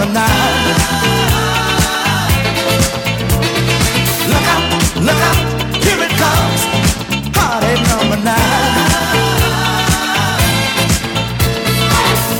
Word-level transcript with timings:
on 0.00 0.12
the. 0.12 0.20
Look 4.30 4.46
out, 4.54 4.64
look 5.06 5.22
out, 5.28 5.38
here 5.82 6.00
it 6.06 6.12
comes, 6.22 6.60
party 7.34 7.72
number 7.88 8.18
nine. 8.22 8.74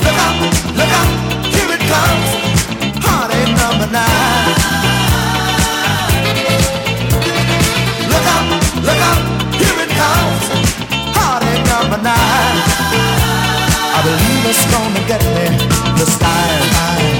Look 0.03 0.19
out, 0.25 0.35
look 0.77 0.93
out, 0.99 1.09
here 1.53 1.71
it 1.75 1.83
comes, 1.91 2.29
number 3.59 3.87
nine. 3.91 4.45
Look 8.11 8.27
out, 8.35 8.45
look 8.87 9.01
out, 9.09 9.21
here 9.59 9.79
it 9.83 9.91
comes, 9.99 10.43
number 11.67 11.99
nine. 12.03 12.57
I 13.91 13.99
believe 14.03 14.45
it's 14.47 14.63
gonna 14.71 15.01
get 15.07 15.21
me 15.35 15.45
this 15.97 16.11
style. 16.15 17.18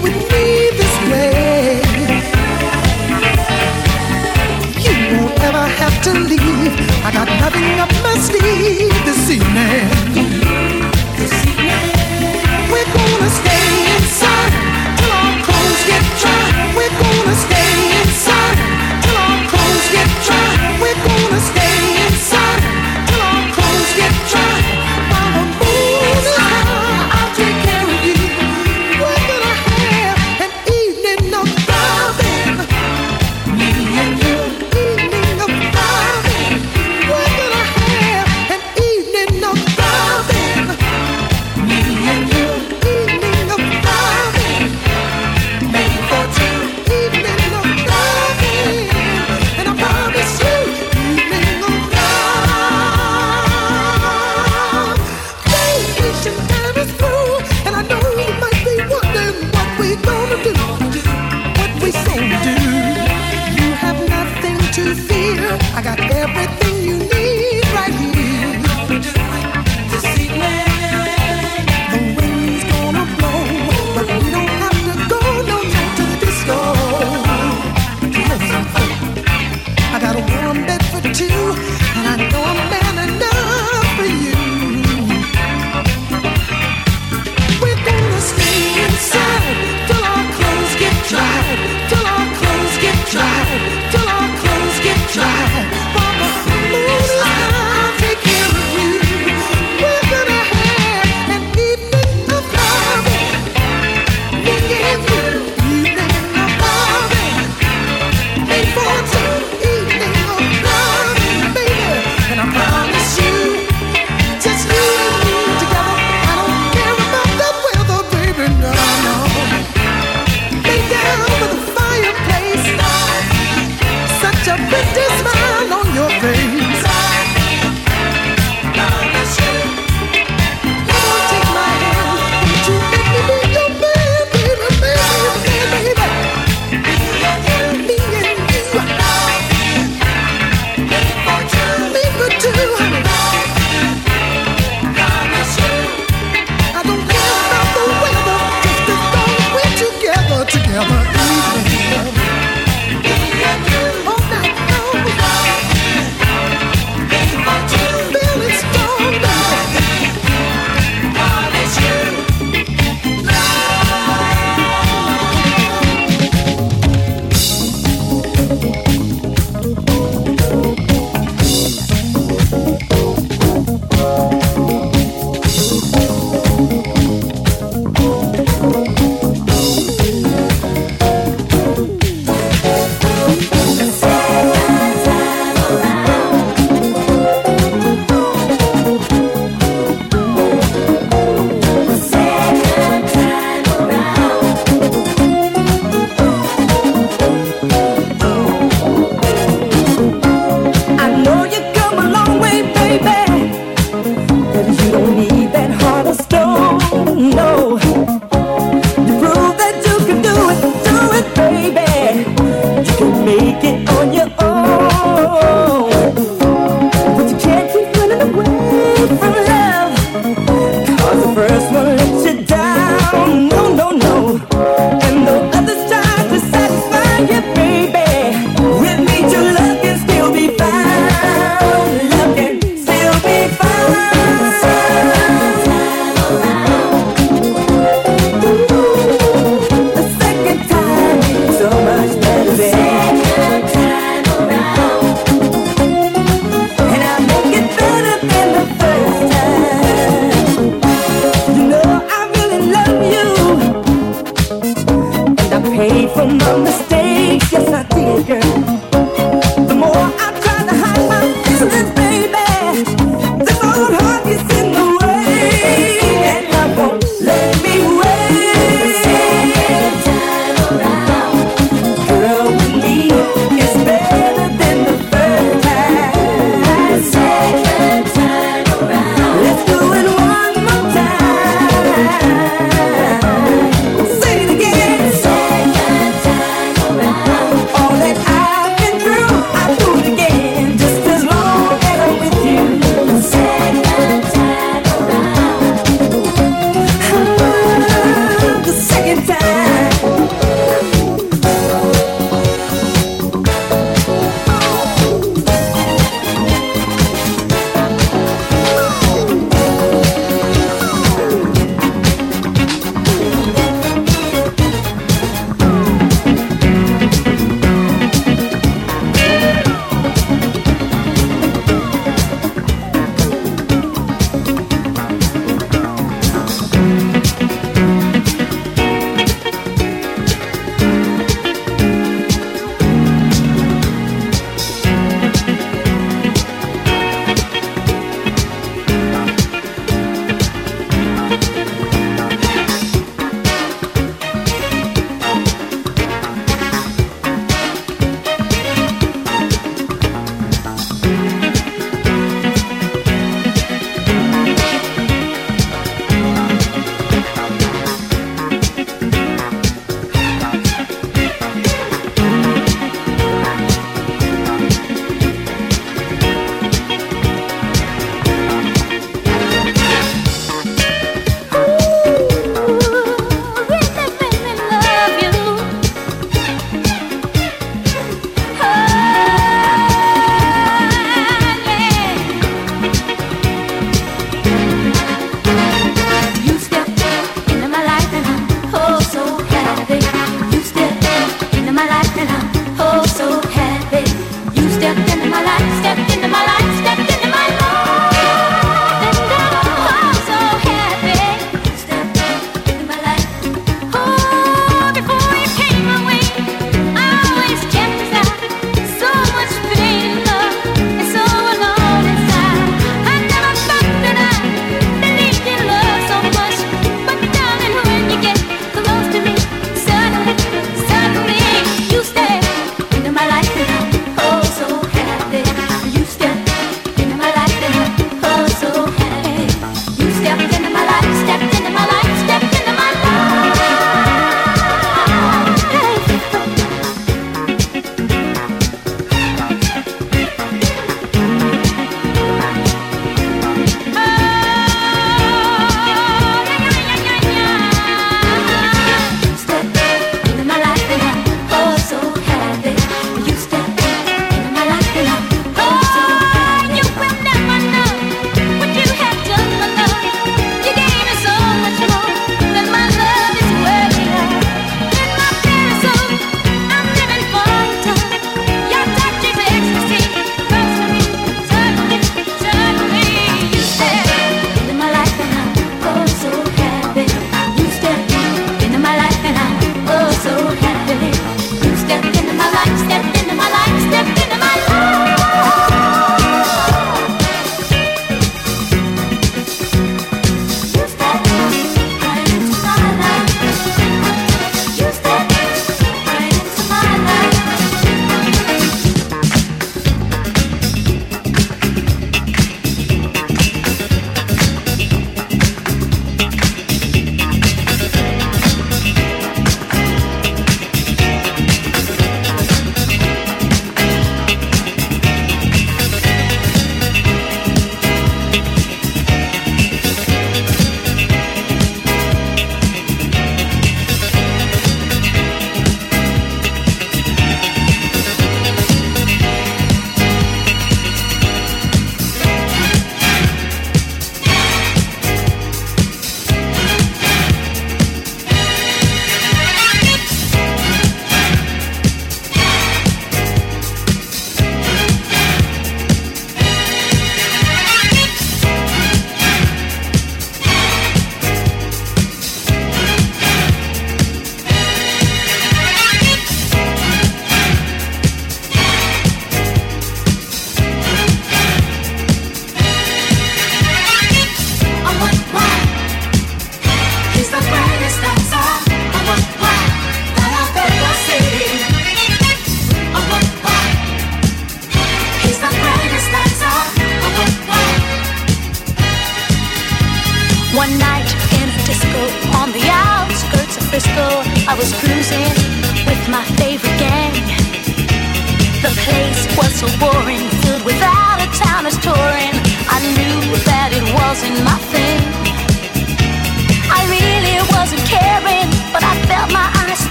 with 0.00 0.30
me. 0.30 0.37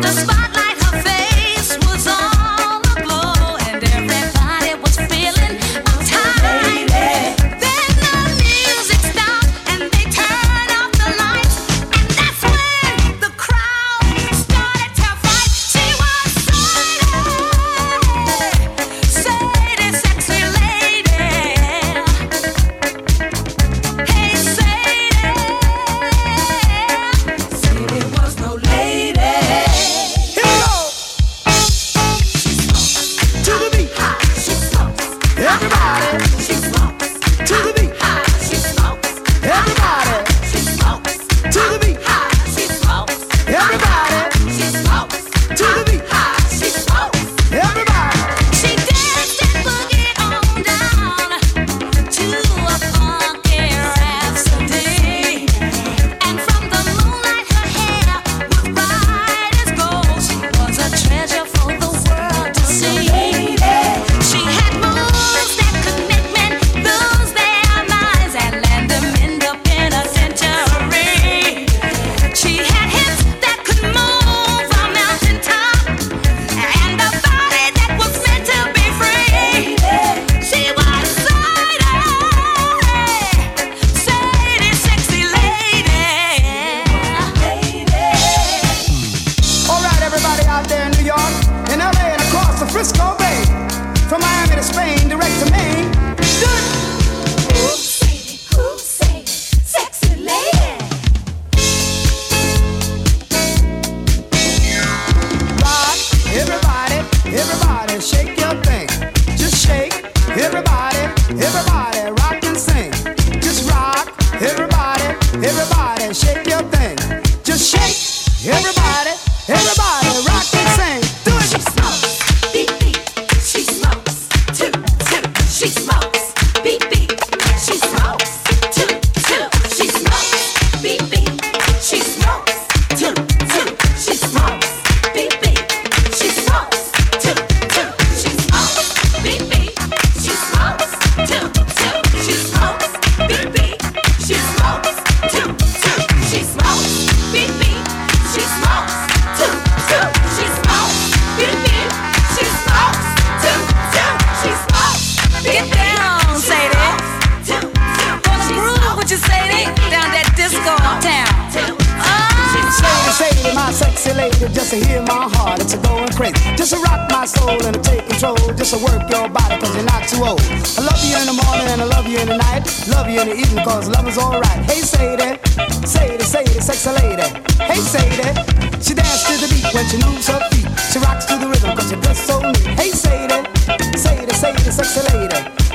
the 0.00 0.08
spot. 0.08 0.33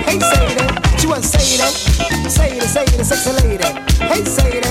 Hey, 0.05 0.19
Sadie, 0.19 0.99
she 0.99 1.07
was 1.07 1.25
Sadie. 1.25 2.29
Sadie, 2.29 2.59
Sadie, 2.61 3.03
sexy 3.03 3.31
lady. 3.31 3.63
Hey, 3.99 4.23
Sadie. 4.25 4.68